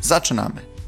Zaczynamy! 0.00 0.78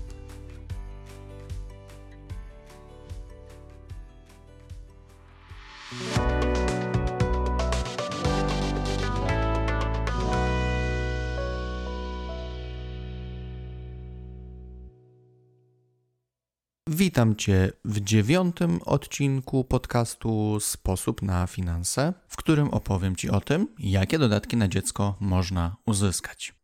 Witam 16.88 17.36
Cię 17.36 17.72
w 17.84 18.00
dziewiątym 18.00 18.80
odcinku 18.86 19.64
podcastu 19.64 20.60
Sposób 20.60 21.22
na 21.22 21.46
finanse, 21.46 22.12
w 22.28 22.36
którym 22.36 22.68
opowiem 22.68 23.16
Ci 23.16 23.30
o 23.30 23.40
tym, 23.40 23.68
jakie 23.78 24.18
dodatki 24.18 24.56
na 24.56 24.68
dziecko 24.68 25.16
można 25.20 25.76
uzyskać. 25.86 26.59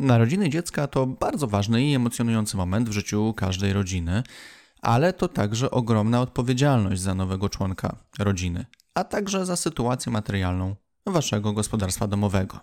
Narodziny 0.00 0.50
dziecka 0.50 0.86
to 0.86 1.06
bardzo 1.06 1.46
ważny 1.46 1.84
i 1.84 1.94
emocjonujący 1.94 2.56
moment 2.56 2.88
w 2.88 2.92
życiu 2.92 3.34
każdej 3.36 3.72
rodziny, 3.72 4.22
ale 4.82 5.12
to 5.12 5.28
także 5.28 5.70
ogromna 5.70 6.20
odpowiedzialność 6.20 7.00
za 7.00 7.14
nowego 7.14 7.48
członka 7.48 7.96
rodziny, 8.18 8.66
a 8.94 9.04
także 9.04 9.46
za 9.46 9.56
sytuację 9.56 10.12
materialną 10.12 10.76
Waszego 11.06 11.52
gospodarstwa 11.52 12.06
domowego. 12.06 12.60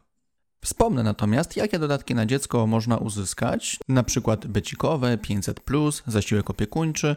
Wspomnę 0.64 1.04
natomiast, 1.04 1.58
jakie 1.58 1.80
dodatki 1.80 2.16
na 2.16 2.26
dziecko 2.26 2.68
można 2.68 2.98
uzyskać, 2.98 3.80
np. 3.90 4.38
becikowe, 4.48 5.18
500, 5.18 5.62
zasiłek 6.08 6.50
opiekuńczy 6.50 7.16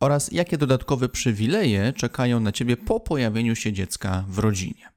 oraz 0.00 0.32
jakie 0.32 0.58
dodatkowe 0.58 1.08
przywileje 1.08 1.92
czekają 1.92 2.40
na 2.40 2.52
Ciebie 2.52 2.76
po 2.76 3.00
pojawieniu 3.00 3.56
się 3.56 3.72
dziecka 3.72 4.24
w 4.28 4.38
rodzinie. 4.38 4.92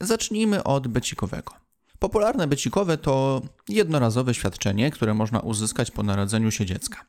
Zacznijmy 0.00 0.64
od 0.64 0.88
becikowego. 0.88 1.63
Popularne 2.04 2.46
becikowe 2.46 2.98
to 2.98 3.42
jednorazowe 3.68 4.34
świadczenie, 4.34 4.90
które 4.90 5.14
można 5.14 5.40
uzyskać 5.40 5.90
po 5.90 6.02
narodzeniu 6.02 6.50
się 6.50 6.66
dziecka. 6.66 7.04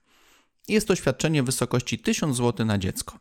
Jest 0.68 0.88
to 0.88 0.96
świadczenie 0.96 1.44
w 1.44 1.46
wysokości 1.46 2.00
1000 2.00 2.38
zł 2.38 2.66
na 2.66 2.78
dziecko. 2.78 3.20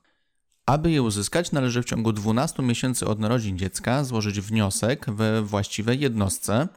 Aby 0.67 0.91
je 0.91 1.03
uzyskać, 1.03 1.53
należy 1.53 1.83
w 1.83 1.85
ciągu 1.85 2.13
12 2.13 2.63
miesięcy 2.63 3.07
od 3.07 3.21
narodzin 3.21 3.59
dziecka 3.59 4.05
złożyć 4.05 4.41
wniosek 4.41 5.11
we 5.11 5.43
właściwej 5.43 6.01
jednostce 6.01 6.69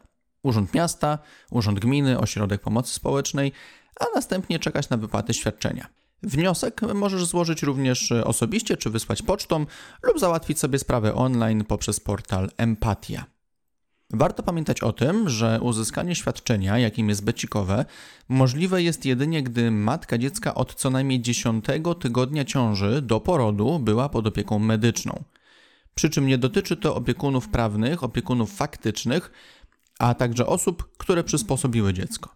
Urząd 0.43 0.73
Miasta, 0.73 1.19
Urząd 1.51 1.79
Gminy, 1.79 2.19
Ośrodek 2.19 2.61
Pomocy 2.61 2.93
Społecznej, 2.93 3.51
a 3.99 4.05
następnie 4.15 4.59
czekać 4.59 4.89
na 4.89 4.97
wypłatę 4.97 5.33
świadczenia. 5.33 5.87
Wniosek 6.23 6.81
możesz 6.93 7.25
złożyć 7.25 7.63
również 7.63 8.11
osobiście 8.11 8.77
czy 8.77 8.89
wysłać 8.89 9.21
pocztą 9.21 9.65
lub 10.03 10.19
załatwić 10.19 10.59
sobie 10.59 10.79
sprawę 10.79 11.15
online 11.15 11.63
poprzez 11.63 11.99
portal 11.99 12.51
Empatia. 12.57 13.36
Warto 14.13 14.43
pamiętać 14.43 14.83
o 14.83 14.93
tym, 14.93 15.29
że 15.29 15.59
uzyskanie 15.61 16.15
świadczenia, 16.15 16.79
jakim 16.79 17.09
jest 17.09 17.23
becikowe, 17.23 17.85
możliwe 18.29 18.83
jest 18.83 19.05
jedynie, 19.05 19.43
gdy 19.43 19.71
matka 19.71 20.17
dziecka 20.17 20.55
od 20.55 20.75
co 20.75 20.89
najmniej 20.89 21.21
10 21.21 21.65
tygodnia 21.99 22.45
ciąży 22.45 23.01
do 23.01 23.19
porodu 23.19 23.79
była 23.79 24.09
pod 24.09 24.27
opieką 24.27 24.59
medyczną. 24.59 25.23
Przy 25.95 26.09
czym 26.09 26.27
nie 26.27 26.37
dotyczy 26.37 26.77
to 26.77 26.95
opiekunów 26.95 27.49
prawnych, 27.49 28.03
opiekunów 28.03 28.55
faktycznych, 28.55 29.31
a 29.99 30.13
także 30.13 30.45
osób, 30.45 30.97
które 30.97 31.23
przysposobiły 31.23 31.93
dziecko. 31.93 32.35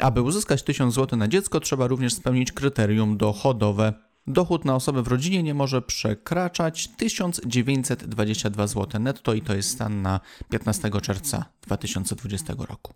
Aby 0.00 0.22
uzyskać 0.22 0.62
1000 0.62 0.94
zł 0.94 1.18
na 1.18 1.28
dziecko, 1.28 1.60
trzeba 1.60 1.86
również 1.86 2.14
spełnić 2.14 2.52
kryterium 2.52 3.16
dochodowe. 3.16 4.05
Dochód 4.26 4.64
na 4.64 4.74
osobę 4.74 5.02
w 5.02 5.08
rodzinie 5.08 5.42
nie 5.42 5.54
może 5.54 5.82
przekraczać 5.82 6.88
1922 6.88 8.66
zł 8.66 9.00
netto 9.00 9.34
i 9.34 9.42
to 9.42 9.54
jest 9.54 9.70
stan 9.70 10.02
na 10.02 10.20
15 10.50 10.90
czerwca 11.02 11.44
2020 11.62 12.54
roku. 12.58 12.94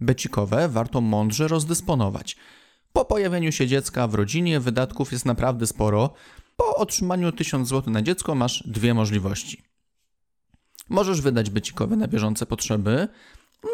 Becikowe 0.00 0.68
warto 0.68 1.00
mądrze 1.00 1.48
rozdysponować. 1.48 2.36
Po 2.92 3.04
pojawieniu 3.04 3.52
się 3.52 3.66
dziecka 3.66 4.08
w 4.08 4.14
rodzinie 4.14 4.60
wydatków 4.60 5.12
jest 5.12 5.24
naprawdę 5.24 5.66
sporo. 5.66 6.14
Po 6.56 6.76
otrzymaniu 6.76 7.32
1000 7.32 7.68
zł 7.68 7.92
na 7.92 8.02
dziecko 8.02 8.34
masz 8.34 8.62
dwie 8.66 8.94
możliwości. 8.94 9.62
Możesz 10.88 11.20
wydać 11.20 11.50
becikowe 11.50 11.96
na 11.96 12.08
bieżące 12.08 12.46
potrzeby. 12.46 13.08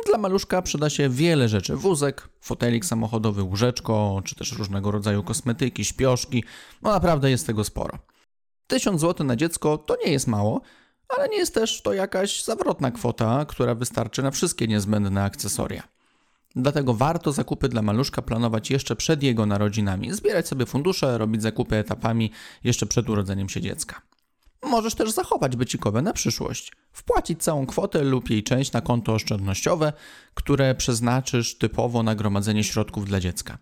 Dla 0.06 0.18
maluszka 0.18 0.62
przyda 0.62 0.90
się 0.90 1.08
wiele 1.08 1.48
rzeczy: 1.48 1.76
wózek, 1.76 2.28
fotelik 2.40 2.84
samochodowy, 2.84 3.42
łóżeczko, 3.42 4.22
czy 4.24 4.34
też 4.34 4.52
różnego 4.52 4.90
rodzaju 4.90 5.22
kosmetyki, 5.22 5.84
śpioszki. 5.84 6.44
No 6.82 6.90
naprawdę 6.90 7.30
jest 7.30 7.46
tego 7.46 7.64
sporo. 7.64 7.98
1000 8.66 9.00
zł 9.00 9.26
na 9.26 9.36
dziecko 9.36 9.78
to 9.78 9.96
nie 10.04 10.12
jest 10.12 10.26
mało, 10.26 10.60
ale 11.08 11.28
nie 11.28 11.36
jest 11.36 11.54
też 11.54 11.82
to 11.82 11.92
jakaś 11.92 12.44
zawrotna 12.44 12.90
kwota, 12.90 13.44
która 13.44 13.74
wystarczy 13.74 14.22
na 14.22 14.30
wszystkie 14.30 14.68
niezbędne 14.68 15.24
akcesoria. 15.24 15.82
Dlatego 16.56 16.94
warto 16.94 17.32
zakupy 17.32 17.68
dla 17.68 17.82
maluszka 17.82 18.22
planować 18.22 18.70
jeszcze 18.70 18.96
przed 18.96 19.22
jego 19.22 19.46
narodzinami, 19.46 20.12
zbierać 20.12 20.48
sobie 20.48 20.66
fundusze, 20.66 21.18
robić 21.18 21.42
zakupy 21.42 21.76
etapami 21.76 22.30
jeszcze 22.64 22.86
przed 22.86 23.08
urodzeniem 23.08 23.48
się 23.48 23.60
dziecka. 23.60 24.02
Możesz 24.62 24.94
też 24.94 25.10
zachować 25.10 25.56
becikowe 25.56 26.02
na 26.02 26.12
przyszłość. 26.12 26.72
Wpłacić 26.92 27.42
całą 27.42 27.66
kwotę 27.66 28.02
lub 28.02 28.30
jej 28.30 28.42
część 28.42 28.72
na 28.72 28.80
konto 28.80 29.14
oszczędnościowe, 29.14 29.92
które 30.34 30.74
przeznaczysz 30.74 31.58
typowo 31.58 32.02
na 32.02 32.14
gromadzenie 32.14 32.64
środków 32.64 33.04
dla 33.04 33.20
dziecka. 33.20 33.58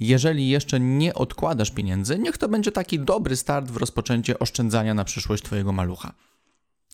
Jeżeli 0.00 0.48
jeszcze 0.48 0.80
nie 0.80 1.14
odkładasz 1.14 1.70
pieniędzy, 1.70 2.18
niech 2.18 2.38
to 2.38 2.48
będzie 2.48 2.72
taki 2.72 2.98
dobry 2.98 3.36
start 3.36 3.70
w 3.70 3.76
rozpoczęcie 3.76 4.38
oszczędzania 4.38 4.94
na 4.94 5.04
przyszłość 5.04 5.42
Twojego 5.42 5.72
malucha. 5.72 6.12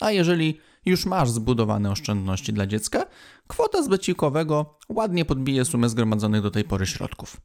A 0.00 0.10
jeżeli 0.10 0.60
już 0.86 1.06
masz 1.06 1.30
zbudowane 1.30 1.90
oszczędności 1.90 2.52
dla 2.52 2.66
dziecka, 2.66 3.06
kwota 3.46 3.82
z 3.82 3.88
becikowego 3.88 4.78
ładnie 4.88 5.24
podbije 5.24 5.64
sumę 5.64 5.88
zgromadzonych 5.88 6.42
do 6.42 6.50
tej 6.50 6.64
pory 6.64 6.86
środków. 6.86 7.36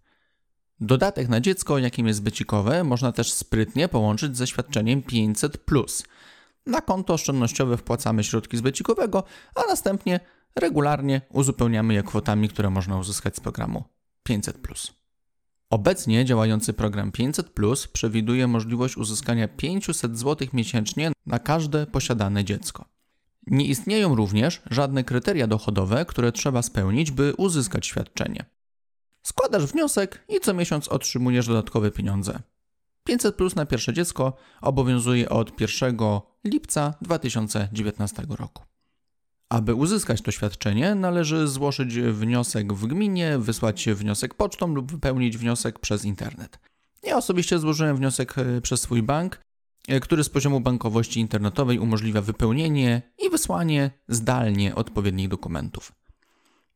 Dodatek 0.80 1.30
na 1.30 1.42
dziecko, 1.42 1.78
jakim 1.78 2.08
jest 2.08 2.24
becikowe, 2.24 2.84
można 2.84 3.12
też 3.12 3.34
sprytnie 3.34 3.88
połączyć 3.88 4.38
ze 4.38 4.48
świadczeniem 4.48 5.02
500. 5.02 5.58
Na 6.66 6.82
konto 6.82 7.14
oszczędnościowe 7.14 7.78
wpłacamy 7.78 8.24
środki 8.24 8.58
z 8.58 8.62
becikowego, 8.62 9.24
a 9.56 9.62
następnie 9.68 10.20
regularnie 10.56 11.22
uzupełniamy 11.30 11.94
je 11.94 12.04
kwotami, 12.04 12.50
które 12.50 12.70
można 12.70 12.98
uzyskać 12.98 13.36
z 13.36 13.40
programu 13.40 13.84
500. 14.24 14.58
Obecnie 15.70 16.26
działający 16.26 16.74
program 16.74 17.12
500 17.12 17.50
przewiduje 17.94 18.48
możliwość 18.48 18.98
uzyskania 18.98 19.48
500 19.48 20.18
zł 20.18 20.48
miesięcznie 20.54 21.12
na 21.26 21.40
każde 21.40 21.88
posiadane 21.88 22.44
dziecko. 22.46 22.86
Nie 23.48 23.66
istnieją 23.66 24.16
również 24.16 24.62
żadne 24.72 25.04
kryteria 25.04 25.48
dochodowe, 25.48 26.06
które 26.06 26.32
trzeba 26.32 26.62
spełnić, 26.62 27.12
by 27.12 27.34
uzyskać 27.38 27.86
świadczenie. 27.86 28.46
Składasz 29.24 29.66
wniosek 29.66 30.24
i 30.30 30.40
co 30.40 30.54
miesiąc 30.54 30.88
otrzymujesz 30.88 31.48
dodatkowe 31.48 31.92
pieniądze. 31.92 32.40
500 33.04 33.36
plus 33.36 33.56
na 33.56 33.66
pierwsze 33.66 33.94
dziecko 33.94 34.34
obowiązuje 34.62 35.30
od 35.30 35.62
1 35.62 35.98
lipca 36.44 36.94
2019 37.02 38.26
roku. 38.30 38.64
Aby 39.50 39.76
uzyskać 39.76 40.22
to 40.22 40.32
świadczenie, 40.32 40.96
należy 40.96 41.48
złożyć 41.48 42.00
wniosek 42.00 42.74
w 42.74 42.88
gminie, 42.88 43.38
wysłać 43.38 43.90
wniosek 43.90 44.34
pocztą 44.34 44.68
lub 44.68 44.92
wypełnić 44.92 45.38
wniosek 45.38 45.80
przez 45.80 46.06
internet. 46.06 46.60
Ja 47.04 47.18
osobiście 47.18 47.60
złożyłem 47.60 47.98
wniosek 47.98 48.38
e, 48.38 48.62
przez 48.62 48.82
swój 48.82 49.04
bank, 49.04 49.40
e, 49.88 50.00
który 50.00 50.24
z 50.24 50.30
poziomu 50.30 50.60
bankowości 50.62 51.20
internetowej 51.20 51.80
umożliwia 51.80 52.22
wypełnienie 52.22 53.02
i 53.20 53.30
wysłanie 53.30 53.92
zdalnie 54.08 54.76
odpowiednich 54.76 55.28
dokumentów. 55.28 55.92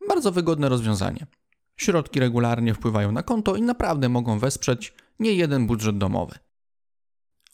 Bardzo 0.07 0.31
wygodne 0.31 0.69
rozwiązanie. 0.69 1.27
Środki 1.77 2.19
regularnie 2.19 2.73
wpływają 2.73 3.11
na 3.11 3.23
konto 3.23 3.55
i 3.55 3.61
naprawdę 3.61 4.09
mogą 4.09 4.39
wesprzeć 4.39 4.93
nie 5.19 5.33
jeden 5.33 5.67
budżet 5.67 5.97
domowy. 5.97 6.35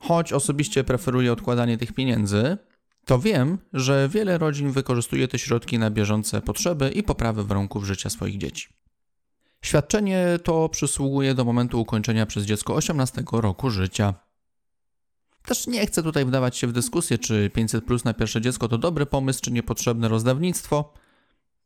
Choć 0.01 0.33
osobiście 0.33 0.83
preferuję 0.83 1.33
odkładanie 1.33 1.77
tych 1.77 1.93
pieniędzy, 1.93 2.57
to 3.05 3.19
wiem, 3.19 3.57
że 3.73 4.09
wiele 4.09 4.37
rodzin 4.37 4.71
wykorzystuje 4.71 5.27
te 5.27 5.39
środki 5.39 5.79
na 5.79 5.89
bieżące 5.89 6.41
potrzeby 6.41 6.89
i 6.89 7.03
poprawę 7.03 7.43
warunków 7.43 7.85
życia 7.85 8.09
swoich 8.09 8.37
dzieci. 8.37 8.67
Świadczenie 9.61 10.39
to 10.43 10.69
przysługuje 10.69 11.35
do 11.35 11.45
momentu 11.45 11.81
ukończenia 11.81 12.25
przez 12.25 12.43
dziecko 12.45 12.75
18 12.75 13.23
roku 13.31 13.69
życia. 13.69 14.13
Też 15.45 15.67
nie 15.67 15.85
chcę 15.87 16.03
tutaj 16.03 16.25
wdawać 16.25 16.57
się 16.57 16.67
w 16.67 16.73
dyskusję, 16.73 17.17
czy 17.17 17.49
500 17.49 17.85
plus 17.85 18.05
na 18.05 18.13
pierwsze 18.13 18.41
dziecko 18.41 18.67
to 18.67 18.77
dobry 18.77 19.05
pomysł, 19.05 19.41
czy 19.43 19.51
niepotrzebne 19.51 20.07
rozdawnictwo 20.07 20.93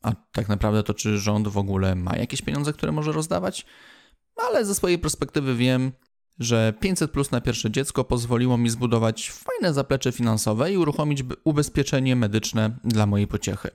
a 0.05 0.11
tak 0.31 0.49
naprawdę 0.49 0.83
to 0.83 0.93
czy 0.93 1.17
rząd 1.17 1.47
w 1.47 1.57
ogóle 1.57 1.95
ma 1.95 2.15
jakieś 2.15 2.41
pieniądze, 2.41 2.73
które 2.73 2.91
może 2.91 3.11
rozdawać, 3.11 3.65
ale 4.35 4.65
ze 4.65 4.75
swojej 4.75 4.99
perspektywy 4.99 5.55
wiem, 5.55 5.91
że 6.39 6.73
500 6.79 7.11
plus 7.11 7.31
na 7.31 7.41
pierwsze 7.41 7.71
dziecko 7.71 8.03
pozwoliło 8.03 8.57
mi 8.57 8.69
zbudować 8.69 9.31
fajne 9.31 9.73
zaplecze 9.73 10.11
finansowe 10.11 10.73
i 10.73 10.77
uruchomić 10.77 11.23
ubezpieczenie 11.43 12.15
medyczne 12.15 12.77
dla 12.83 13.05
mojej 13.05 13.27
pociechy. 13.27 13.69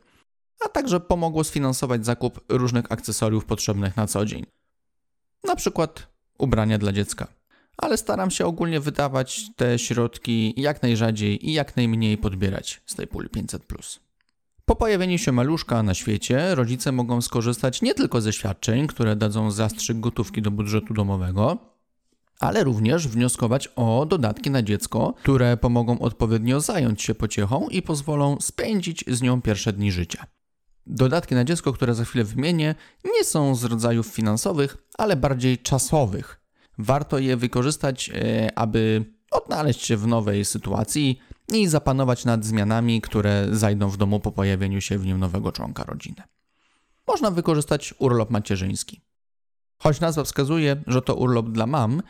A 0.67 0.69
także 0.69 1.01
pomogło 1.01 1.45
sfinansować 1.45 2.07
zakup 2.07 2.41
różnych 2.49 2.93
akcesoriów 2.93 3.45
potrzebnych 3.45 3.97
na 3.97 4.07
co 4.07 4.25
dzień. 4.25 4.47
Na 5.45 5.57
przykład 5.57 6.07
ubrania 6.39 6.79
dla 6.79 6.93
dziecka. 6.93 7.27
Ale 7.77 7.97
staram 7.97 8.31
się 8.31 8.47
ogólnie 8.47 8.81
wydawać 8.81 9.43
te 9.57 9.79
środki 9.79 10.55
jak 10.57 10.83
najrzadziej 10.83 11.49
i 11.49 11.53
jak 11.53 11.77
najmniej 11.77 12.19
podbierać 12.19 12.83
z 12.87 12.95
tej 12.95 13.07
puli 13.07 13.29
500. 13.29 13.67
Po 14.65 14.77
pojawieniu 14.77 15.19
się 15.19 15.33
maluszka 15.33 15.83
na 15.83 15.95
świecie, 15.95 16.55
rodzice 16.55 16.93
mogą 16.93 17.21
skorzystać 17.21 17.83
nie 17.83 17.95
tylko 17.95 18.21
ze 18.21 18.33
świadczeń, 18.33 18.87
które 18.87 19.17
dadzą 19.17 19.51
zastrzyk 19.51 20.01
gotówki 20.01 20.43
do 20.43 20.51
budżetu 20.51 20.95
domowego, 20.95 21.59
ale 22.41 22.65
również 22.65 23.09
wnioskować 23.09 23.69
o 23.77 24.07
dodatki 24.07 24.51
na 24.51 24.63
dziecko, 24.63 25.15
które 25.23 25.57
pomogą 25.57 25.99
odpowiednio 25.99 26.61
zająć 26.61 27.03
się 27.03 27.15
pociechą 27.15 27.69
i 27.69 27.83
pozwolą 27.83 28.37
spędzić 28.41 29.05
z 29.09 29.23
nią 29.23 29.43
pierwsze 29.43 29.73
dni 29.73 29.93
życia. 29.93 30.27
Dodatki 30.87 31.35
na 31.35 31.45
dziecko, 31.45 31.73
które 31.73 31.95
za 31.95 32.05
chwilę 32.05 32.25
wymienię, 32.25 32.75
nie 33.05 33.25
są 33.25 33.55
z 33.55 33.65
rodzajów 33.65 34.07
finansowych, 34.07 34.77
ale 34.99 35.17
bardziej 35.17 35.59
czasowych. 35.59 36.41
Warto 36.79 37.19
je 37.19 37.37
wykorzystać, 37.37 38.11
e, 38.15 38.59
aby 38.59 39.05
odnaleźć 39.31 39.85
się 39.85 39.97
w 39.97 40.07
nowej 40.07 40.45
sytuacji 40.45 41.21
i 41.53 41.67
zapanować 41.67 42.25
nad 42.25 42.45
zmianami, 42.45 43.01
które 43.01 43.47
zajdą 43.53 43.89
w 43.89 43.97
domu 43.97 44.21
po 44.21 44.33
pojawieniu 44.33 44.81
się 44.81 44.99
w 44.99 45.07
nim 45.07 45.19
nowego 45.19 45.53
członka 45.53 45.85
rodziny. 45.85 46.23
Można 47.09 47.31
wykorzystać 47.31 47.95
urlop 47.99 48.31
macierzyński. 48.31 49.01
Choć 49.79 50.01
nazwa 50.01 50.25
wskazuje, 50.25 50.83
że 50.87 51.03
to 51.03 51.15
urlop 51.15 51.49
dla 51.49 51.67
mam, 51.67 52.03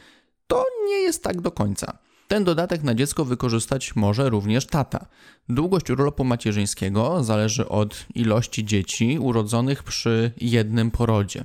to 0.51 0.65
nie 0.87 0.97
jest 0.97 1.23
tak 1.23 1.41
do 1.41 1.51
końca. 1.51 1.99
Ten 2.29 2.45
dodatek 2.45 2.83
na 2.83 2.95
dziecko 2.95 3.25
wykorzystać 3.25 3.97
może 3.97 4.31
również 4.31 4.67
tata. 4.67 5.07
Długość 5.49 5.91
urlopu 5.91 6.25
macierzyńskiego 6.25 7.25
zależy 7.25 7.69
od 7.69 8.07
ilości 8.15 8.65
dzieci 8.65 9.19
urodzonych 9.19 9.83
przy 9.83 10.33
jednym 10.37 10.91
porodzie. 10.91 11.45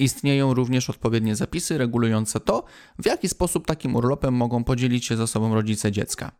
Istnieją 0.00 0.54
również 0.54 0.90
odpowiednie 0.90 1.36
zapisy 1.36 1.78
regulujące 1.78 2.40
to, 2.40 2.64
w 2.98 3.06
jaki 3.06 3.28
sposób 3.28 3.66
takim 3.66 3.96
urlopem 3.96 4.34
mogą 4.34 4.64
podzielić 4.64 5.04
się 5.04 5.16
ze 5.16 5.26
sobą 5.26 5.54
rodzice 5.54 5.92
dziecka. 5.92 6.32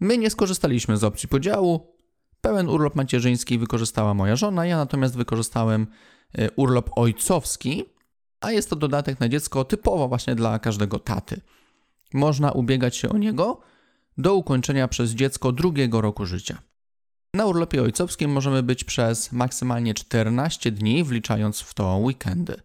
My 0.00 0.18
nie 0.18 0.30
skorzystaliśmy 0.30 0.96
z 0.96 1.04
opcji 1.04 1.28
podziału. 1.28 1.96
Pełen 2.40 2.68
urlop 2.68 2.94
macierzyński 2.94 3.58
wykorzystała 3.58 4.14
moja 4.14 4.36
żona, 4.36 4.66
ja 4.66 4.76
natomiast 4.76 5.16
wykorzystałem 5.16 5.86
e, 6.32 6.50
urlop 6.50 6.90
ojcowski, 6.96 7.84
a 8.40 8.52
jest 8.52 8.70
to 8.70 8.76
dodatek 8.76 9.20
na 9.20 9.28
dziecko 9.28 9.64
typowo 9.64 10.08
właśnie 10.08 10.34
dla 10.34 10.58
każdego 10.58 10.98
taty. 10.98 11.40
Można 12.14 12.52
ubiegać 12.52 12.96
się 12.96 13.08
o 13.08 13.18
niego 13.18 13.60
do 14.18 14.34
ukończenia 14.34 14.88
przez 14.88 15.10
dziecko 15.10 15.52
drugiego 15.52 16.00
roku 16.00 16.26
życia. 16.26 16.58
Na 17.34 17.46
urlopie 17.46 17.82
ojcowskim 17.82 18.30
możemy 18.30 18.62
być 18.62 18.84
przez 18.84 19.32
maksymalnie 19.32 19.94
14 19.94 20.70
dni, 20.70 21.04
wliczając 21.04 21.60
w 21.60 21.74
to 21.74 21.96
weekendy. 21.96 22.60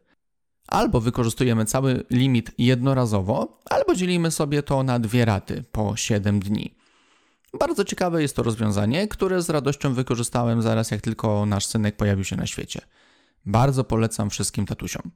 Albo 0.67 1.01
wykorzystujemy 1.01 1.65
cały 1.65 2.03
limit 2.09 2.51
jednorazowo, 2.57 3.59
albo 3.69 3.95
dzielimy 3.95 4.31
sobie 4.31 4.63
to 4.63 4.83
na 4.83 4.99
dwie 4.99 5.25
raty 5.25 5.63
po 5.71 5.95
7 5.95 6.39
dni. 6.39 6.75
Bardzo 7.59 7.85
ciekawe 7.85 8.21
jest 8.21 8.35
to 8.35 8.43
rozwiązanie, 8.43 9.07
które 9.07 9.41
z 9.41 9.49
radością 9.49 9.93
wykorzystałem 9.93 10.61
zaraz 10.61 10.91
jak 10.91 11.01
tylko 11.01 11.45
nasz 11.45 11.65
synek 11.65 11.95
pojawił 11.95 12.23
się 12.23 12.35
na 12.35 12.47
świecie. 12.47 12.81
Bardzo 13.45 13.83
polecam 13.83 14.29
wszystkim 14.29 14.65
tatusiom. 14.65 15.11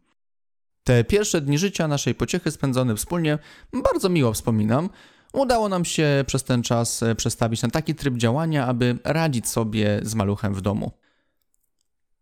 Te 0.88 1.04
pierwsze 1.04 1.42
dni 1.42 1.58
życia 1.58 1.88
naszej 1.88 2.16
pociechy 2.16 2.52
spędzone 2.52 2.96
wspólnie 2.96 3.40
bardzo 3.84 4.10
miło 4.10 4.34
wspominam. 4.34 4.90
Udało 5.34 5.70
nam 5.70 5.86
się 5.86 6.24
przez 6.28 6.44
ten 6.44 6.64
czas 6.64 7.04
e, 7.04 7.16
przestawić 7.16 7.62
na 7.62 7.70
taki 7.70 7.96
tryb 7.96 8.16
działania, 8.18 8.68
aby 8.68 8.98
radzić 9.04 9.48
sobie 9.48 10.00
z 10.04 10.16
maluchem 10.16 10.54
w 10.54 10.62
domu. 10.62 10.92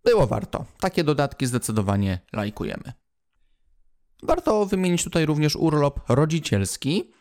Było 0.03 0.27
warto. 0.27 0.65
Takie 0.79 1.03
dodatki 1.03 1.45
zdecydowanie 1.45 2.19
lajkujemy. 2.33 2.93
Warto 4.23 4.65
wymienić 4.65 5.03
tutaj 5.03 5.25
również 5.25 5.55
urlop 5.55 5.99
rodzicielski. 6.09 7.11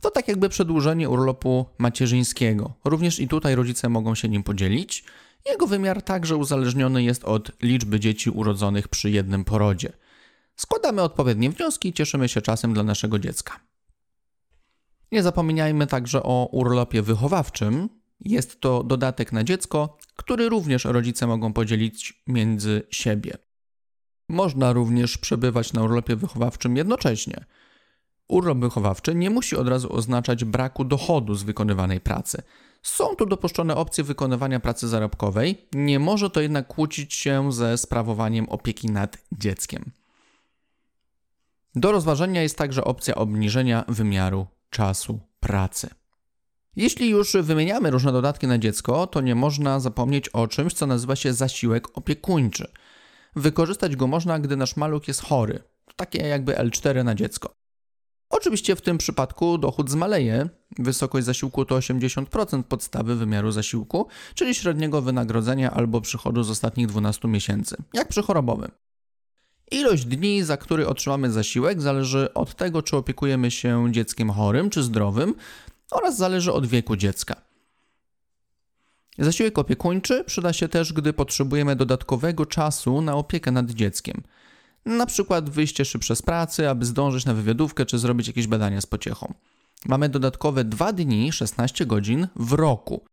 To 0.00 0.10
tak 0.10 0.28
jakby 0.28 0.48
przedłużenie 0.48 1.08
urlopu 1.08 1.66
macierzyńskiego. 1.78 2.72
Również 2.84 3.20
i 3.20 3.28
tutaj 3.28 3.54
rodzice 3.54 3.88
mogą 3.88 4.14
się 4.14 4.28
nim 4.28 4.42
podzielić. 4.42 5.04
Jego 5.46 5.66
wymiar 5.66 6.02
także 6.02 6.36
uzależniony 6.36 7.02
jest 7.02 7.24
od 7.24 7.62
liczby 7.62 8.00
dzieci 8.00 8.30
urodzonych 8.30 8.88
przy 8.88 9.10
jednym 9.10 9.44
porodzie. 9.44 9.92
Składamy 10.56 11.02
odpowiednie 11.02 11.50
wnioski 11.50 11.88
i 11.88 11.92
cieszymy 11.92 12.28
się 12.28 12.42
czasem 12.42 12.74
dla 12.74 12.82
naszego 12.82 13.18
dziecka. 13.18 13.60
Nie 15.12 15.22
zapominajmy 15.22 15.86
także 15.86 16.22
o 16.22 16.48
urlopie 16.52 17.02
wychowawczym. 17.02 17.88
Jest 18.20 18.60
to 18.60 18.82
dodatek 18.82 19.32
na 19.32 19.44
dziecko, 19.44 19.98
który 20.16 20.48
również 20.48 20.84
rodzice 20.84 21.26
mogą 21.26 21.52
podzielić 21.52 22.22
między 22.26 22.82
siebie. 22.90 23.38
Można 24.28 24.72
również 24.72 25.18
przebywać 25.18 25.72
na 25.72 25.82
urlopie 25.82 26.16
wychowawczym 26.16 26.76
jednocześnie. 26.76 27.44
Urlop 28.28 28.58
wychowawczy 28.58 29.14
nie 29.14 29.30
musi 29.30 29.56
od 29.56 29.68
razu 29.68 29.92
oznaczać 29.92 30.44
braku 30.44 30.84
dochodu 30.84 31.34
z 31.34 31.42
wykonywanej 31.42 32.00
pracy. 32.00 32.42
Są 32.82 33.16
tu 33.16 33.26
dopuszczone 33.26 33.76
opcje 33.76 34.04
wykonywania 34.04 34.60
pracy 34.60 34.88
zarobkowej, 34.88 35.68
nie 35.74 35.98
może 35.98 36.30
to 36.30 36.40
jednak 36.40 36.66
kłócić 36.66 37.14
się 37.14 37.52
ze 37.52 37.78
sprawowaniem 37.78 38.48
opieki 38.48 38.90
nad 38.90 39.18
dzieckiem. 39.32 39.92
Do 41.74 41.92
rozważenia 41.92 42.42
jest 42.42 42.58
także 42.58 42.84
opcja 42.84 43.14
obniżenia 43.14 43.84
wymiaru 43.88 44.46
czasu 44.70 45.20
pracy. 45.40 45.90
Jeśli 46.76 47.10
już 47.10 47.32
wymieniamy 47.32 47.90
różne 47.90 48.12
dodatki 48.12 48.46
na 48.46 48.58
dziecko, 48.58 49.06
to 49.06 49.20
nie 49.20 49.34
można 49.34 49.80
zapomnieć 49.80 50.28
o 50.28 50.48
czymś, 50.48 50.72
co 50.74 50.86
nazywa 50.86 51.16
się 51.16 51.32
zasiłek 51.32 51.98
opiekuńczy. 51.98 52.72
Wykorzystać 53.36 53.96
go 53.96 54.06
można, 54.06 54.38
gdy 54.38 54.56
nasz 54.56 54.76
maluch 54.76 55.08
jest 55.08 55.22
chory, 55.22 55.62
takie 55.96 56.22
jakby 56.22 56.52
L4 56.52 57.04
na 57.04 57.14
dziecko. 57.14 57.54
Oczywiście 58.30 58.76
w 58.76 58.80
tym 58.80 58.98
przypadku 58.98 59.58
dochód 59.58 59.90
zmaleje. 59.90 60.48
Wysokość 60.78 61.26
zasiłku 61.26 61.64
to 61.64 61.78
80% 61.78 62.62
podstawy 62.62 63.16
wymiaru 63.16 63.50
zasiłku, 63.50 64.06
czyli 64.34 64.54
średniego 64.54 65.02
wynagrodzenia 65.02 65.70
albo 65.70 66.00
przychodu 66.00 66.42
z 66.42 66.50
ostatnich 66.50 66.86
12 66.86 67.28
miesięcy, 67.28 67.76
jak 67.94 68.08
przy 68.08 68.22
chorobowym. 68.22 68.70
Ilość 69.72 70.04
dni, 70.04 70.42
za 70.42 70.56
który 70.56 70.88
otrzymamy 70.88 71.30
zasiłek, 71.30 71.82
zależy 71.82 72.34
od 72.34 72.54
tego, 72.54 72.82
czy 72.82 72.96
opiekujemy 72.96 73.50
się 73.50 73.92
dzieckiem 73.92 74.30
chorym 74.30 74.70
czy 74.70 74.82
zdrowym 74.82 75.34
oraz 75.90 76.16
zależy 76.16 76.52
od 76.52 76.66
wieku 76.66 76.96
dziecka. 76.96 77.36
Zasiłek 79.18 79.58
opiekuńczy 79.58 80.24
przyda 80.24 80.52
się 80.52 80.68
też, 80.68 80.92
gdy 80.92 81.12
potrzebujemy 81.12 81.76
dodatkowego 81.76 82.46
czasu 82.46 83.00
na 83.00 83.14
opiekę 83.14 83.50
nad 83.52 83.70
dzieckiem. 83.70 84.22
Na 84.86 85.06
przykład 85.06 85.50
wyjście 85.50 85.84
szybsze 85.84 86.16
z 86.16 86.22
pracy, 86.22 86.68
aby 86.68 86.84
zdążyć 86.84 87.24
na 87.24 87.34
wywiadówkę 87.34 87.86
czy 87.86 87.98
zrobić 87.98 88.26
jakieś 88.26 88.46
badania 88.46 88.80
z 88.80 88.86
pociechą. 88.86 89.34
Mamy 89.86 90.08
dodatkowe 90.08 90.64
2 90.64 90.92
dni, 90.92 91.32
16 91.32 91.86
godzin 91.86 92.28
w 92.36 92.52
roku. 92.52 93.04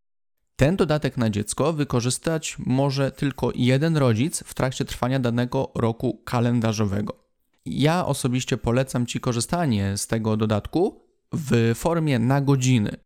Ten 0.60 0.76
dodatek 0.76 1.18
na 1.18 1.30
dziecko 1.30 1.74
wykorzystać 1.74 2.56
może 2.60 3.12
tylko 3.12 3.52
jeden 3.56 3.98
rodzic 3.98 4.44
w 4.44 4.54
trakcie 4.54 4.86
trwania 4.86 5.20
danego 5.20 5.72
roku 5.76 6.22
kalendarzowego. 6.26 7.14
Ja 7.66 8.06
osobiście 8.06 8.58
polecam 8.58 9.06
Ci 9.06 9.20
korzystanie 9.20 9.98
z 9.98 10.08
tego 10.08 10.38
dodatku 10.38 11.02
w 11.34 11.72
formie 11.76 12.20
na 12.20 12.42
godziny. 12.42 12.98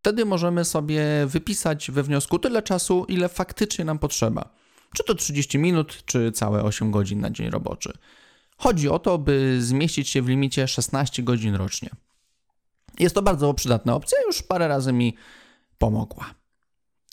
Wtedy 0.00 0.24
możemy 0.24 0.64
sobie 0.64 1.02
wypisać 1.26 1.90
we 1.90 2.02
wniosku 2.02 2.38
tyle 2.38 2.62
czasu, 2.62 3.04
ile 3.08 3.28
faktycznie 3.28 3.84
nam 3.84 3.98
potrzeba. 3.98 4.54
Czy 4.94 5.04
to 5.04 5.14
30 5.14 5.58
minut, 5.58 6.02
czy 6.06 6.32
całe 6.32 6.62
8 6.62 6.90
godzin 6.90 7.20
na 7.20 7.30
dzień 7.30 7.50
roboczy. 7.50 7.92
Chodzi 8.56 8.88
o 8.88 8.98
to, 8.98 9.18
by 9.18 9.62
zmieścić 9.62 10.08
się 10.08 10.22
w 10.22 10.28
limicie 10.28 10.68
16 10.68 11.22
godzin 11.22 11.54
rocznie. 11.54 11.90
Jest 12.98 13.14
to 13.14 13.22
bardzo 13.22 13.54
przydatna 13.54 13.94
opcja, 13.94 14.18
już 14.26 14.42
parę 14.42 14.68
razy 14.68 14.92
mi 14.92 15.16
pomogła. 15.78 16.39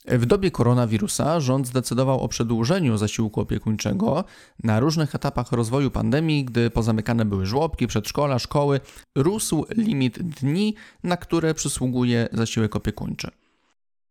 W 0.08 0.26
dobie 0.26 0.52
koronawirusa 0.52 1.40
rząd 1.40 1.68
zdecydował 1.68 2.20
o 2.20 2.28
przedłużeniu 2.28 2.98
zasiłku 2.98 3.42
opiekuńczego 3.42 4.24
na 4.64 4.80
różnych 4.80 5.16
etapach 5.16 5.52
rozwoju 5.52 5.92
pandemii, 5.92 6.46
gdy 6.46 6.70
pozamykane 6.70 7.26
były 7.26 7.46
żłobki, 7.46 7.88
przedszkola, 7.88 8.40
szkoły, 8.40 8.80
rósł 9.16 9.66
limit 9.78 10.20
dni, 10.20 10.76
na 11.04 11.18
które 11.18 11.54
przysługuje 11.54 12.30
zasiłek 12.32 12.76
opiekuńczy. 12.76 13.32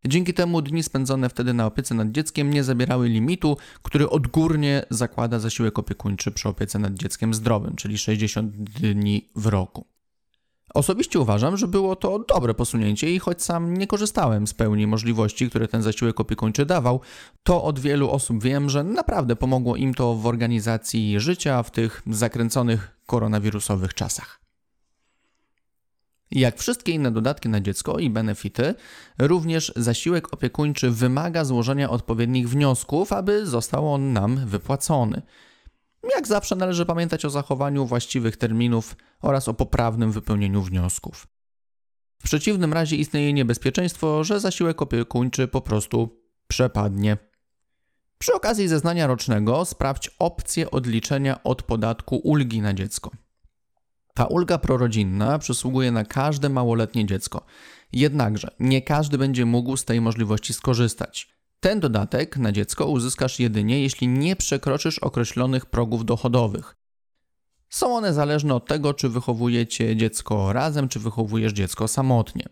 Dzięki 0.06 0.34
temu 0.34 0.62
dni 0.62 0.82
spędzone 0.82 1.28
wtedy 1.28 1.54
na 1.54 1.66
opiece 1.66 1.94
nad 1.94 2.10
dzieckiem 2.10 2.52
nie 2.52 2.64
zabierały 2.64 3.08
limitu, 3.08 3.56
który 3.82 4.10
odgórnie 4.10 4.82
zakłada 4.90 5.38
zasiłek 5.38 5.78
opiekuńczy 5.78 6.32
przy 6.32 6.48
opiece 6.48 6.78
nad 6.78 6.94
dzieckiem 6.94 7.34
zdrowym, 7.34 7.76
czyli 7.76 7.98
60 7.98 8.56
dni 8.56 9.28
w 9.36 9.46
roku. 9.46 9.95
Osobiście 10.76 11.20
uważam, 11.20 11.56
że 11.56 11.68
było 11.68 11.96
to 11.96 12.18
dobre 12.18 12.54
posunięcie 12.54 13.14
i 13.14 13.18
choć 13.18 13.42
sam 13.42 13.76
nie 13.76 13.86
korzystałem 13.86 14.46
z 14.46 14.54
pełni 14.54 14.86
możliwości, 14.86 15.50
które 15.50 15.68
ten 15.68 15.82
zasiłek 15.82 16.20
opiekuńczy 16.20 16.66
dawał, 16.66 17.00
to 17.42 17.62
od 17.62 17.78
wielu 17.78 18.10
osób 18.10 18.42
wiem, 18.42 18.70
że 18.70 18.84
naprawdę 18.84 19.36
pomogło 19.36 19.76
im 19.76 19.94
to 19.94 20.14
w 20.14 20.26
organizacji 20.26 21.20
życia 21.20 21.62
w 21.62 21.70
tych 21.70 22.02
zakręconych 22.06 23.00
koronawirusowych 23.06 23.94
czasach. 23.94 24.40
Jak 26.30 26.58
wszystkie 26.58 26.92
inne 26.92 27.10
dodatki 27.10 27.48
na 27.48 27.60
dziecko 27.60 27.98
i 27.98 28.10
benefity, 28.10 28.74
również 29.18 29.72
zasiłek 29.76 30.32
opiekuńczy 30.32 30.90
wymaga 30.90 31.44
złożenia 31.44 31.90
odpowiednich 31.90 32.48
wniosków, 32.48 33.12
aby 33.12 33.46
został 33.46 33.92
on 33.92 34.12
nam 34.12 34.36
wypłacony. 34.46 35.22
Jak 36.14 36.26
zawsze 36.26 36.56
należy 36.56 36.86
pamiętać 36.86 37.24
o 37.24 37.30
zachowaniu 37.30 37.86
właściwych 37.86 38.36
terminów 38.36 38.96
oraz 39.22 39.48
o 39.48 39.54
poprawnym 39.54 40.12
wypełnieniu 40.12 40.62
wniosków. 40.62 41.26
W 42.18 42.24
przeciwnym 42.24 42.72
razie 42.72 42.96
istnieje 42.96 43.32
niebezpieczeństwo, 43.32 44.24
że 44.24 44.40
zasiłek 44.40 44.82
opiekuńczy 44.82 45.48
po 45.48 45.60
prostu 45.60 46.22
przepadnie. 46.48 47.16
Przy 48.18 48.34
okazji 48.34 48.68
zeznania 48.68 49.06
rocznego 49.06 49.64
sprawdź 49.64 50.10
opcję 50.18 50.70
odliczenia 50.70 51.42
od 51.42 51.62
podatku 51.62 52.16
ulgi 52.16 52.60
na 52.60 52.74
dziecko. 52.74 53.10
Ta 54.14 54.24
ulga 54.24 54.58
prorodzinna 54.58 55.38
przysługuje 55.38 55.92
na 55.92 56.04
każde 56.04 56.48
małoletnie 56.48 57.06
dziecko. 57.06 57.44
Jednakże 57.92 58.48
nie 58.60 58.82
każdy 58.82 59.18
będzie 59.18 59.46
mógł 59.46 59.76
z 59.76 59.84
tej 59.84 60.00
możliwości 60.00 60.52
skorzystać. 60.52 61.35
Ten 61.66 61.80
dodatek 61.80 62.36
na 62.36 62.52
dziecko 62.52 62.86
uzyskasz 62.86 63.40
jedynie, 63.40 63.82
jeśli 63.82 64.08
nie 64.08 64.36
przekroczysz 64.36 64.98
określonych 64.98 65.66
progów 65.66 66.04
dochodowych. 66.04 66.76
Są 67.70 67.96
one 67.96 68.14
zależne 68.14 68.54
od 68.54 68.66
tego, 68.66 68.94
czy 68.94 69.08
wychowujecie 69.08 69.96
dziecko 69.96 70.52
razem, 70.52 70.88
czy 70.88 71.00
wychowujesz 71.00 71.52
dziecko 71.52 71.88
samotnie. 71.88 72.44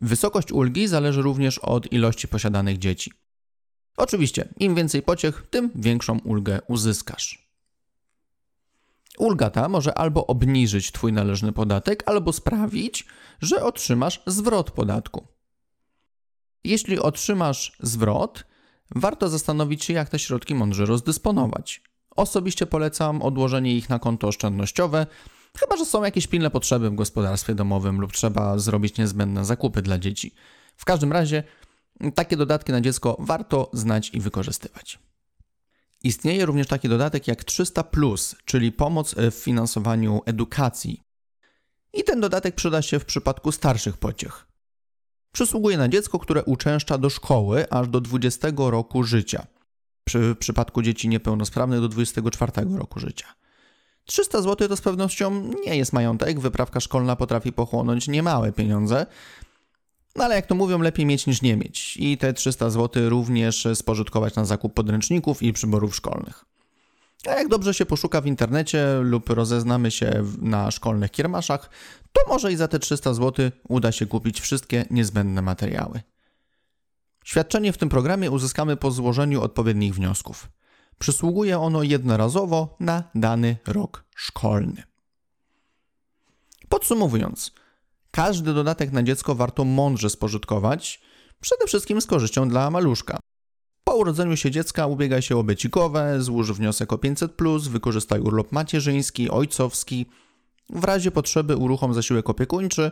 Wysokość 0.00 0.52
ulgi 0.52 0.88
zależy 0.88 1.22
również 1.22 1.58
od 1.58 1.92
ilości 1.92 2.28
posiadanych 2.28 2.78
dzieci. 2.78 3.12
Oczywiście, 3.96 4.48
im 4.58 4.74
więcej 4.74 5.02
pociech, 5.02 5.46
tym 5.50 5.70
większą 5.74 6.18
ulgę 6.18 6.60
uzyskasz. 6.68 7.48
Ulga 9.18 9.50
ta 9.50 9.68
może 9.68 9.98
albo 9.98 10.26
obniżyć 10.26 10.92
Twój 10.92 11.12
należny 11.12 11.52
podatek, 11.52 12.02
albo 12.06 12.32
sprawić, 12.32 13.06
że 13.40 13.64
otrzymasz 13.64 14.22
zwrot 14.26 14.70
podatku. 14.70 15.31
Jeśli 16.64 16.98
otrzymasz 16.98 17.72
zwrot, 17.80 18.44
warto 18.94 19.28
zastanowić 19.28 19.84
się, 19.84 19.92
jak 19.92 20.08
te 20.08 20.18
środki 20.18 20.54
mądrze 20.54 20.86
rozdysponować. 20.86 21.82
Osobiście 22.10 22.66
polecam 22.66 23.22
odłożenie 23.22 23.76
ich 23.76 23.88
na 23.88 23.98
konto 23.98 24.28
oszczędnościowe, 24.28 25.06
chyba 25.58 25.76
że 25.76 25.84
są 25.84 26.04
jakieś 26.04 26.26
pilne 26.26 26.50
potrzeby 26.50 26.90
w 26.90 26.94
gospodarstwie 26.94 27.54
domowym 27.54 28.00
lub 28.00 28.12
trzeba 28.12 28.58
zrobić 28.58 28.98
niezbędne 28.98 29.44
zakupy 29.44 29.82
dla 29.82 29.98
dzieci. 29.98 30.34
W 30.76 30.84
każdym 30.84 31.12
razie 31.12 31.44
takie 32.14 32.36
dodatki 32.36 32.72
na 32.72 32.80
dziecko 32.80 33.16
warto 33.20 33.70
znać 33.72 34.10
i 34.14 34.20
wykorzystywać. 34.20 34.98
Istnieje 36.04 36.46
również 36.46 36.66
taki 36.66 36.88
dodatek 36.88 37.28
jak 37.28 37.44
300, 37.44 37.84
czyli 38.44 38.72
pomoc 38.72 39.14
w 39.14 39.34
finansowaniu 39.34 40.20
edukacji. 40.26 41.02
I 41.92 42.04
ten 42.04 42.20
dodatek 42.20 42.54
przyda 42.54 42.82
się 42.82 42.98
w 42.98 43.04
przypadku 43.04 43.52
starszych 43.52 43.96
pociech. 43.96 44.51
Przysługuje 45.32 45.78
na 45.78 45.88
dziecko, 45.88 46.18
które 46.18 46.44
uczęszcza 46.44 46.98
do 46.98 47.10
szkoły 47.10 47.70
aż 47.70 47.88
do 47.88 48.00
20 48.00 48.48
roku 48.56 49.04
życia. 49.04 49.46
Przy, 50.04 50.34
w 50.34 50.38
przypadku 50.38 50.82
dzieci 50.82 51.08
niepełnosprawnych 51.08 51.80
do 51.80 51.88
24 51.88 52.52
roku 52.78 53.00
życia. 53.00 53.26
300 54.04 54.42
zł 54.42 54.68
to 54.68 54.76
z 54.76 54.80
pewnością 54.80 55.50
nie 55.66 55.76
jest 55.76 55.92
majątek, 55.92 56.40
wyprawka 56.40 56.80
szkolna 56.80 57.16
potrafi 57.16 57.52
pochłonąć 57.52 58.08
niemałe 58.08 58.52
pieniądze, 58.52 59.06
no 60.16 60.24
ale 60.24 60.34
jak 60.34 60.46
to 60.46 60.54
mówią, 60.54 60.78
lepiej 60.78 61.06
mieć 61.06 61.26
niż 61.26 61.42
nie 61.42 61.56
mieć. 61.56 61.96
I 61.96 62.18
te 62.18 62.32
300 62.32 62.70
zł 62.70 63.08
również 63.08 63.68
spożytkować 63.74 64.34
na 64.34 64.44
zakup 64.44 64.74
podręczników 64.74 65.42
i 65.42 65.52
przyborów 65.52 65.96
szkolnych. 65.96 66.44
A 67.26 67.30
jak 67.30 67.48
dobrze 67.48 67.74
się 67.74 67.86
poszuka 67.86 68.20
w 68.20 68.26
internecie 68.26 68.98
lub 69.02 69.30
rozeznamy 69.30 69.90
się 69.90 70.24
na 70.38 70.70
szkolnych 70.70 71.10
kiermaszach, 71.10 71.70
to 72.12 72.20
może 72.28 72.52
i 72.52 72.56
za 72.56 72.68
te 72.68 72.78
300 72.78 73.14
zł 73.14 73.50
uda 73.68 73.92
się 73.92 74.06
kupić 74.06 74.40
wszystkie 74.40 74.84
niezbędne 74.90 75.42
materiały. 75.42 76.00
Świadczenie 77.24 77.72
w 77.72 77.78
tym 77.78 77.88
programie 77.88 78.30
uzyskamy 78.30 78.76
po 78.76 78.90
złożeniu 78.90 79.42
odpowiednich 79.42 79.94
wniosków. 79.94 80.48
Przysługuje 80.98 81.58
ono 81.58 81.82
jednorazowo 81.82 82.76
na 82.80 83.04
dany 83.14 83.56
rok 83.66 84.04
szkolny. 84.16 84.82
Podsumowując, 86.68 87.52
każdy 88.10 88.54
dodatek 88.54 88.92
na 88.92 89.02
dziecko 89.02 89.34
warto 89.34 89.64
mądrze 89.64 90.10
spożytkować, 90.10 91.00
przede 91.40 91.66
wszystkim 91.66 92.00
z 92.00 92.06
korzyścią 92.06 92.48
dla 92.48 92.70
maluszka. 92.70 93.18
Po 93.92 93.96
urodzeniu 93.96 94.36
się 94.36 94.50
dziecka 94.50 94.86
ubiegaj 94.86 95.22
się 95.22 95.36
o 95.36 95.44
becikowe, 95.44 96.22
złóż 96.22 96.52
wniosek 96.52 96.92
o 96.92 96.96
500+, 96.96 97.68
wykorzystaj 97.68 98.20
urlop 98.20 98.52
macierzyński, 98.52 99.30
ojcowski, 99.30 100.06
w 100.70 100.84
razie 100.84 101.10
potrzeby 101.10 101.56
uruchom 101.56 101.94
zasiłek 101.94 102.30
opiekuńczy, 102.30 102.90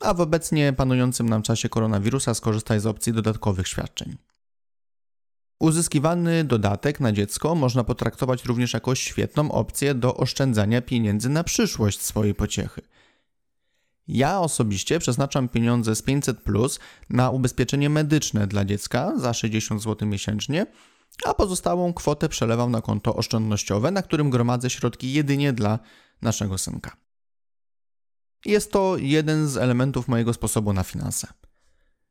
a 0.00 0.14
w 0.14 0.20
obecnie 0.20 0.72
panującym 0.72 1.28
nam 1.28 1.42
czasie 1.42 1.68
koronawirusa 1.68 2.34
skorzystaj 2.34 2.80
z 2.80 2.86
opcji 2.86 3.12
dodatkowych 3.12 3.68
świadczeń. 3.68 4.16
Uzyskiwany 5.60 6.44
dodatek 6.44 7.00
na 7.00 7.12
dziecko 7.12 7.54
można 7.54 7.84
potraktować 7.84 8.44
również 8.44 8.72
jako 8.72 8.94
świetną 8.94 9.52
opcję 9.52 9.94
do 9.94 10.16
oszczędzania 10.16 10.82
pieniędzy 10.82 11.28
na 11.28 11.44
przyszłość 11.44 12.00
swojej 12.02 12.34
pociechy– 12.34 12.82
ja 14.08 14.40
osobiście 14.40 14.98
przeznaczam 14.98 15.48
pieniądze 15.48 15.96
z 15.96 16.02
500 16.02 16.40
plus 16.40 16.78
na 17.10 17.30
ubezpieczenie 17.30 17.90
medyczne 17.90 18.46
dla 18.46 18.64
dziecka 18.64 19.12
za 19.16 19.34
60 19.34 19.82
zł 19.82 20.08
miesięcznie, 20.08 20.66
a 21.24 21.34
pozostałą 21.34 21.92
kwotę 21.92 22.28
przelewam 22.28 22.70
na 22.70 22.82
konto 22.82 23.16
oszczędnościowe, 23.16 23.90
na 23.90 24.02
którym 24.02 24.30
gromadzę 24.30 24.70
środki 24.70 25.12
jedynie 25.12 25.52
dla 25.52 25.78
naszego 26.22 26.58
synka. 26.58 26.96
Jest 28.44 28.72
to 28.72 28.96
jeden 28.96 29.48
z 29.48 29.56
elementów 29.56 30.08
mojego 30.08 30.32
sposobu 30.32 30.72
na 30.72 30.82
finanse. 30.82 31.28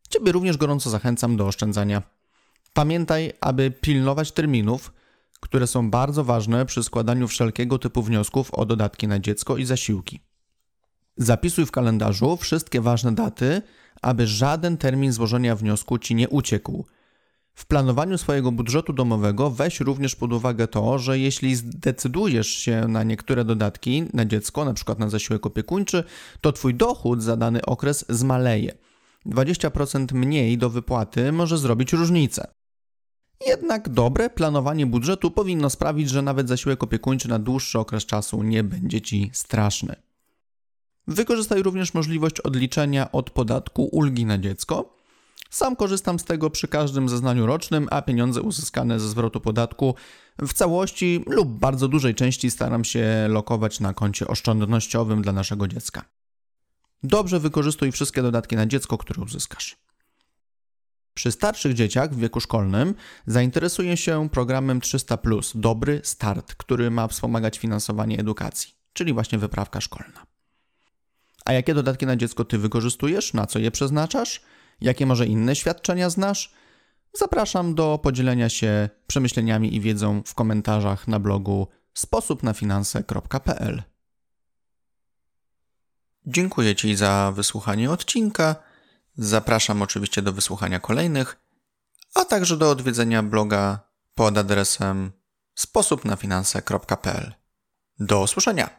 Ciebie 0.09 0.31
również 0.31 0.57
gorąco 0.57 0.89
zachęcam 0.89 1.37
do 1.37 1.47
oszczędzania. 1.47 2.01
Pamiętaj, 2.73 3.33
aby 3.41 3.71
pilnować 3.71 4.31
terminów, 4.31 4.93
które 5.39 5.67
są 5.67 5.89
bardzo 5.89 6.23
ważne 6.23 6.65
przy 6.65 6.83
składaniu 6.83 7.27
wszelkiego 7.27 7.79
typu 7.79 8.03
wniosków 8.03 8.53
o 8.53 8.65
dodatki 8.65 9.07
na 9.07 9.19
dziecko 9.19 9.57
i 9.57 9.65
zasiłki. 9.65 10.19
Zapisuj 11.17 11.65
w 11.65 11.71
kalendarzu 11.71 12.37
wszystkie 12.37 12.81
ważne 12.81 13.15
daty, 13.15 13.61
aby 14.01 14.27
żaden 14.27 14.77
termin 14.77 15.11
złożenia 15.11 15.55
wniosku 15.55 15.97
ci 15.97 16.15
nie 16.15 16.29
uciekł. 16.29 16.85
W 17.53 17.65
planowaniu 17.65 18.17
swojego 18.17 18.51
budżetu 18.51 18.93
domowego 18.93 19.49
weź 19.49 19.79
również 19.79 20.15
pod 20.15 20.33
uwagę 20.33 20.67
to, 20.67 20.99
że 20.99 21.19
jeśli 21.19 21.55
zdecydujesz 21.55 22.47
się 22.47 22.87
na 22.87 23.03
niektóre 23.03 23.45
dodatki 23.45 24.03
na 24.13 24.25
dziecko, 24.25 24.61
np. 24.61 24.95
na 24.99 25.09
zasiłek 25.09 25.45
opiekuńczy, 25.45 26.03
to 26.41 26.51
twój 26.51 26.75
dochód 26.75 27.23
za 27.23 27.37
dany 27.37 27.65
okres 27.65 28.05
zmaleje. 28.09 28.77
20% 29.25 30.13
mniej 30.13 30.57
do 30.57 30.69
wypłaty 30.69 31.31
może 31.31 31.57
zrobić 31.57 31.93
różnicę. 31.93 32.47
Jednak 33.47 33.89
dobre 33.89 34.29
planowanie 34.29 34.85
budżetu 34.85 35.31
powinno 35.31 35.69
sprawić, 35.69 36.09
że 36.09 36.21
nawet 36.21 36.47
zasiłek 36.47 36.83
opiekuńczy 36.83 37.29
na 37.29 37.39
dłuższy 37.39 37.79
okres 37.79 38.05
czasu 38.05 38.43
nie 38.43 38.63
będzie 38.63 39.01
ci 39.01 39.29
straszny. 39.33 39.95
Wykorzystaj 41.07 41.63
również 41.63 41.93
możliwość 41.93 42.39
odliczenia 42.39 43.11
od 43.11 43.29
podatku 43.29 43.83
ulgi 43.83 44.25
na 44.25 44.37
dziecko. 44.37 44.97
Sam 45.49 45.75
korzystam 45.75 46.19
z 46.19 46.23
tego 46.23 46.49
przy 46.49 46.67
każdym 46.67 47.09
zeznaniu 47.09 47.45
rocznym, 47.45 47.87
a 47.91 48.01
pieniądze 48.01 48.41
uzyskane 48.41 48.99
ze 48.99 49.09
zwrotu 49.09 49.41
podatku 49.41 49.95
w 50.41 50.53
całości 50.53 51.23
lub 51.27 51.59
bardzo 51.59 51.87
dużej 51.87 52.15
części 52.15 52.51
staram 52.51 52.83
się 52.83 53.27
lokować 53.29 53.79
na 53.79 53.93
koncie 53.93 54.27
oszczędnościowym 54.27 55.21
dla 55.21 55.33
naszego 55.33 55.67
dziecka. 55.67 56.05
Dobrze 57.03 57.39
wykorzystuj 57.39 57.91
wszystkie 57.91 58.21
dodatki 58.21 58.55
na 58.55 58.65
dziecko, 58.65 58.97
które 58.97 59.23
uzyskasz. 59.23 59.77
Przy 61.13 61.31
starszych 61.31 61.73
dzieciach 61.73 62.13
w 62.13 62.19
wieku 62.19 62.39
szkolnym 62.39 62.95
zainteresuję 63.25 63.97
się 63.97 64.29
programem 64.29 64.81
300, 64.81 65.17
Dobry 65.55 66.01
Start, 66.03 66.55
który 66.55 66.91
ma 66.91 67.07
wspomagać 67.07 67.59
finansowanie 67.59 68.19
edukacji, 68.19 68.73
czyli 68.93 69.13
właśnie 69.13 69.37
wyprawka 69.37 69.81
szkolna. 69.81 70.32
A 71.45 71.53
jakie 71.53 71.73
dodatki 71.73 72.05
na 72.05 72.15
dziecko 72.15 72.45
ty 72.45 72.57
wykorzystujesz? 72.57 73.33
Na 73.33 73.47
co 73.47 73.59
je 73.59 73.71
przeznaczasz? 73.71 74.41
Jakie 74.81 75.05
może 75.05 75.25
inne 75.25 75.55
świadczenia 75.55 76.09
znasz? 76.09 76.53
Zapraszam 77.13 77.75
do 77.75 77.99
podzielenia 78.03 78.49
się 78.49 78.89
przemyśleniami 79.07 79.75
i 79.75 79.81
wiedzą 79.81 80.23
w 80.25 80.33
komentarzach 80.33 81.07
na 81.07 81.19
blogu 81.19 81.67
sposobnafinanse.pl. 81.93 83.83
Dziękuję 86.25 86.75
Ci 86.75 86.95
za 86.95 87.31
wysłuchanie 87.35 87.91
odcinka. 87.91 88.55
Zapraszam 89.17 89.81
oczywiście 89.81 90.21
do 90.21 90.33
wysłuchania 90.33 90.79
kolejnych, 90.79 91.39
a 92.15 92.25
także 92.25 92.57
do 92.57 92.69
odwiedzenia 92.69 93.23
bloga 93.23 93.79
pod 94.15 94.37
adresem 94.37 95.11
sposobnafinanse.pl. 95.55 97.33
Do 97.99 98.21
usłyszenia! 98.21 98.69